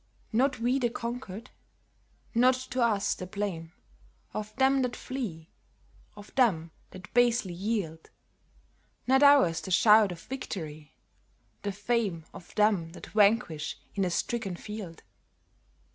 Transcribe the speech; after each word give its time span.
Not 0.33 0.59
we 0.59 0.79
the 0.79 0.89
conquered! 0.89 1.51
Not 2.33 2.55
to 2.71 2.81
us 2.83 3.13
the 3.13 3.27
blame 3.27 3.71
Of 4.33 4.55
them 4.55 4.81
that 4.81 4.95
flee, 4.95 5.51
of 6.15 6.33
them 6.33 6.71
that 6.89 7.13
basely 7.13 7.53
yield; 7.53 8.09
Nor 9.05 9.23
ours 9.23 9.61
the 9.61 9.69
shout 9.69 10.11
of 10.11 10.21
victory, 10.23 10.95
the 11.61 11.71
fame 11.71 12.25
Of 12.33 12.55
them 12.55 12.93
that 12.93 13.05
vanquish 13.13 13.77
in 13.93 14.03
a 14.03 14.09
stricken 14.09 14.55
field. 14.55 15.03